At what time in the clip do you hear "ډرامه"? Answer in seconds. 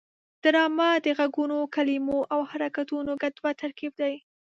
0.43-0.89